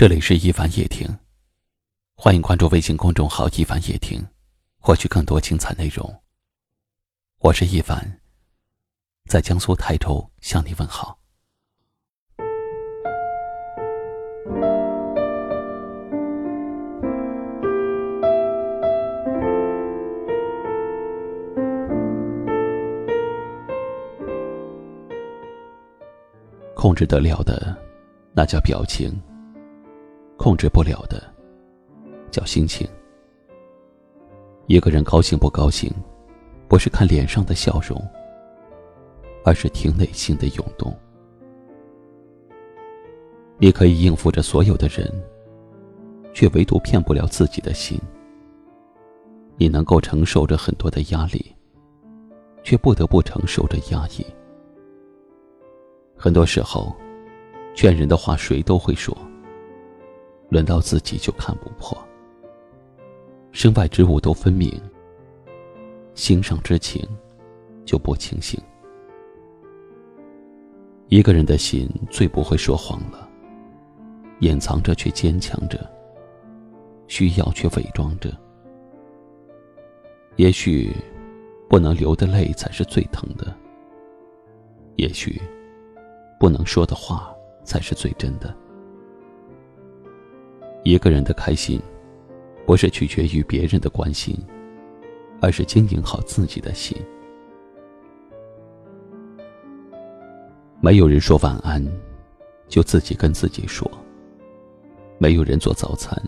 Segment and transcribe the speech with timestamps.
[0.00, 1.08] 这里是一凡夜听，
[2.14, 4.24] 欢迎关注微信公众号“一凡夜听”，
[4.78, 6.22] 获取更多精彩内容。
[7.40, 8.20] 我是一凡，
[9.24, 11.18] 在江苏泰州向你问好。
[26.76, 27.76] 控制得了的，
[28.32, 29.20] 那叫表情。
[30.48, 31.22] 控制不了的，
[32.30, 32.88] 叫心情。
[34.66, 35.92] 一个人高兴不高兴，
[36.68, 38.02] 不是看脸上的笑容，
[39.44, 40.96] 而是听内心的涌动。
[43.58, 45.12] 你可以应付着所有的人，
[46.32, 48.00] 却唯独骗不了自己的心。
[49.58, 51.54] 你能够承受着很多的压力，
[52.62, 54.24] 却不得不承受着压抑。
[56.16, 56.96] 很多时候，
[57.74, 59.14] 劝人的话谁都会说。
[60.48, 61.96] 轮到自己就看不破，
[63.52, 64.72] 身外之物都分明，
[66.14, 67.06] 心上之情
[67.84, 68.58] 就不清醒。
[71.08, 73.28] 一个人的心最不会说谎了，
[74.40, 75.78] 掩藏着却坚强着，
[77.08, 78.30] 需要却伪装着。
[80.36, 80.94] 也许，
[81.68, 83.46] 不能流的泪才是最疼的；
[84.96, 85.40] 也许，
[86.38, 87.34] 不能说的话
[87.64, 88.54] 才是最真的。
[90.88, 91.78] 一个人的开心，
[92.64, 94.34] 不是取决于别人的关心，
[95.38, 96.96] 而是经营好自己的心。
[100.80, 101.86] 没有人说晚安，
[102.68, 103.86] 就自己跟自己说；
[105.18, 106.18] 没有人做早餐，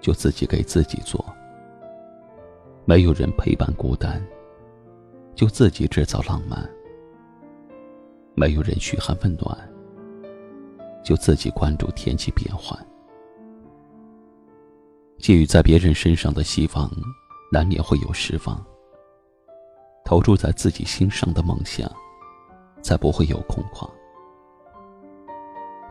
[0.00, 1.24] 就自己给自己做；
[2.84, 4.20] 没有人陪伴孤单，
[5.36, 6.68] 就自己制造浪漫；
[8.34, 9.56] 没有人嘘寒问暖，
[11.04, 12.76] 就自己关注天气变换。
[15.18, 16.90] 寄予在别人身上的希望，
[17.50, 18.62] 难免会有失望。
[20.04, 21.90] 投注在自己心上的梦想，
[22.82, 23.88] 才不会有空旷。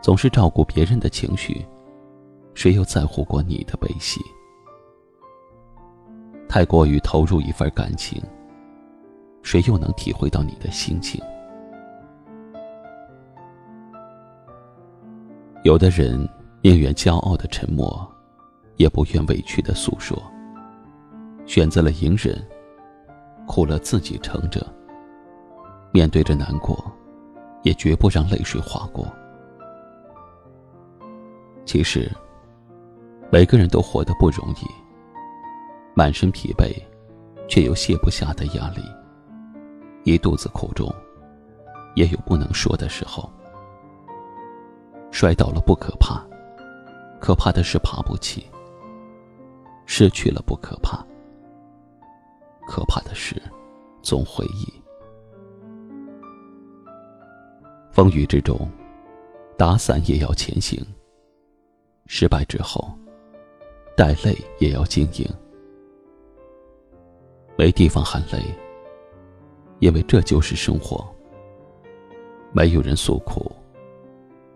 [0.00, 1.66] 总是照顾别人的情绪，
[2.54, 4.20] 谁又在乎过你的悲喜？
[6.48, 8.22] 太过于投入一份感情，
[9.42, 11.20] 谁又能体会到你的心情？
[15.64, 16.28] 有的人
[16.62, 18.08] 宁愿骄傲的沉默。
[18.76, 20.20] 也不愿委屈的诉说，
[21.46, 22.44] 选择了隐忍，
[23.46, 24.66] 苦了自己撑着。
[25.92, 26.84] 面对着难过，
[27.62, 29.06] 也绝不让泪水划过。
[31.64, 32.10] 其实，
[33.30, 34.66] 每个人都活得不容易，
[35.94, 36.74] 满身疲惫，
[37.48, 38.82] 却又卸不下的压力，
[40.02, 40.92] 一肚子苦衷，
[41.94, 43.30] 也有不能说的时候。
[45.12, 46.20] 摔倒了不可怕，
[47.20, 48.44] 可怕的是爬不起。
[49.86, 51.04] 失去了不可怕，
[52.66, 53.40] 可怕的是
[54.02, 54.72] 总回忆。
[57.92, 58.68] 风雨之中，
[59.56, 60.80] 打伞也要前行；
[62.06, 62.90] 失败之后，
[63.96, 65.26] 带泪也要经营。
[67.56, 68.42] 没地方喊累，
[69.78, 71.04] 因为这就是生活；
[72.52, 73.52] 没有人诉苦，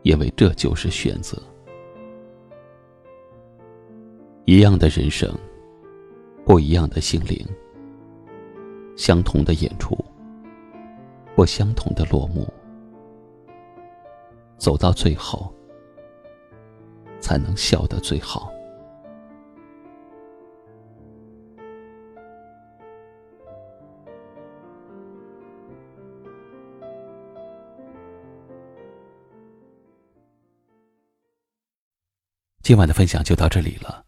[0.02, 1.40] 因为这就是选择。
[4.48, 5.30] 一样的人生，
[6.46, 7.46] 不一样的心灵。
[8.96, 9.94] 相同的演出，
[11.36, 12.50] 不相同的落幕。
[14.56, 15.52] 走到最后，
[17.20, 18.50] 才能笑得最好。
[32.62, 34.07] 今晚的分享就到这里了。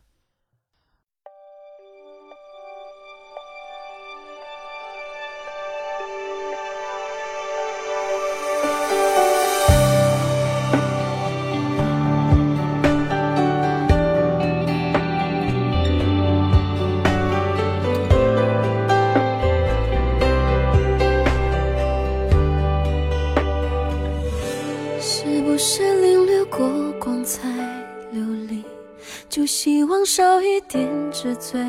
[30.67, 31.59] 点纸醉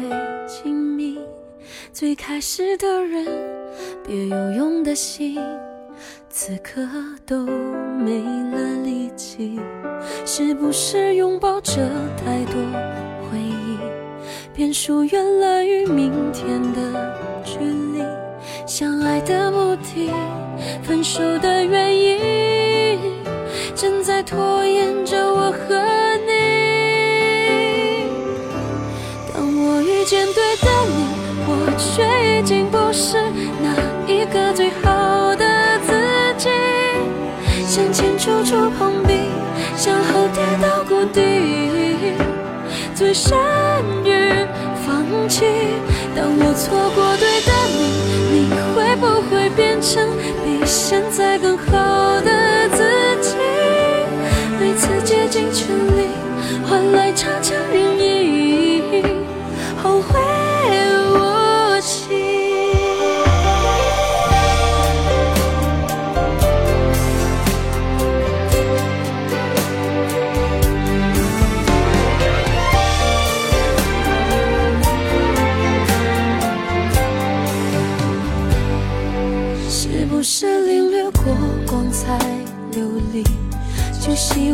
[0.46, 1.18] 金迷，
[1.92, 3.26] 最开始的人，
[4.06, 5.38] 别有用的心，
[6.28, 6.80] 此刻
[7.26, 9.58] 都没了力气。
[10.24, 11.74] 是不是拥抱着
[12.16, 12.54] 太多
[13.30, 13.78] 回忆，
[14.54, 18.02] 便疏远了与明天的距离？
[18.66, 20.10] 相爱的目的，
[20.82, 22.98] 分手的原因，
[23.74, 25.01] 正在拖延
[31.94, 32.02] 却
[32.38, 33.18] 已经不是
[33.62, 33.68] 那
[34.10, 35.44] 一个最好的
[35.86, 35.92] 自
[36.38, 36.48] 己。
[37.66, 39.12] 向前处处碰壁，
[39.76, 41.20] 向后跌到谷底，
[42.94, 43.38] 最善
[44.04, 44.32] 于
[44.86, 45.44] 放弃。
[46.16, 47.80] 当我错过对的你，
[48.32, 48.36] 你
[48.74, 50.08] 会不会变成
[50.44, 51.66] 比现在更好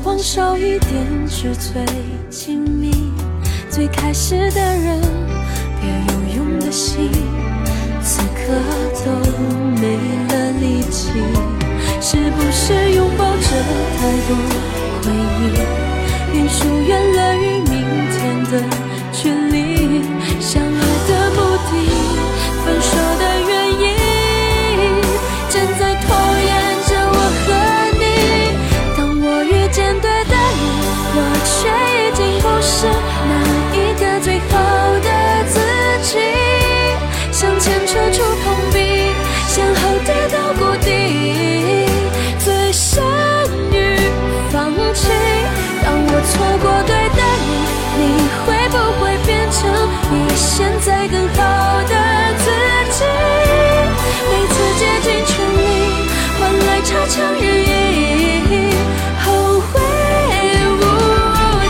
[0.08, 1.84] 就希望少一点是最
[2.30, 2.90] 亲密？
[3.68, 5.02] 最开始的人，
[5.80, 7.10] 别有用的心，
[8.02, 8.54] 此刻
[9.04, 9.10] 都
[9.78, 11.10] 没了力气。
[12.00, 13.48] 是不是拥抱着
[13.98, 14.34] 太多
[15.02, 15.87] 回忆，
[50.38, 51.34] 现在更好
[51.82, 51.94] 的
[52.38, 52.44] 自
[52.92, 53.04] 己？
[54.30, 55.60] 每次竭尽全力，
[56.38, 58.52] 换来差强人意，
[59.24, 59.26] 后
[59.60, 59.70] 会
[60.78, 60.80] 无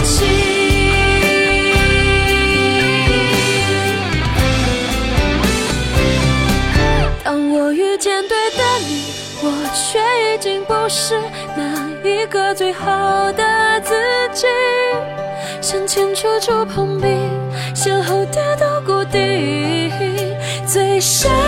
[0.05, 0.07] 期。
[7.25, 8.91] 当我遇见对的你，
[9.43, 9.45] 我
[9.75, 9.99] 却
[10.35, 11.19] 已经不是
[11.57, 11.63] 那
[12.09, 13.95] 一个最好的自
[14.33, 14.47] 己。
[15.61, 17.09] 向前处处碰壁，
[21.01, 21.48] 向后跌到谷底，最深。